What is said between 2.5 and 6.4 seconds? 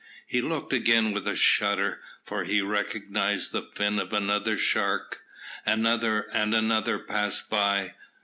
recognised the fin of a shark. Another